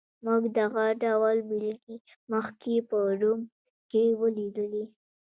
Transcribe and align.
موږ 0.25 0.43
دغه 0.59 0.85
ډول 1.03 1.37
بېلګې 1.49 1.97
مخکې 2.31 2.73
په 2.89 2.97
روم 3.21 3.41
کې 3.89 4.03
ولیدلې. 4.21 4.83